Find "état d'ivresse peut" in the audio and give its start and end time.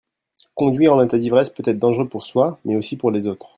1.03-1.61